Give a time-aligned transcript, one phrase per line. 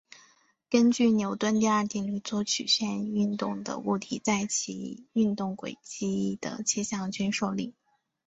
[0.67, 7.75] 根据牛顿第二定律做曲线运动的物体在其运动轨迹的切向均受力。